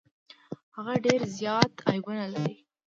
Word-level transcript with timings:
هغه 0.75 0.93
ډیر 1.05 1.21
زيات 1.37 1.73
عيبونه 1.89 2.25
لري. 2.33 2.55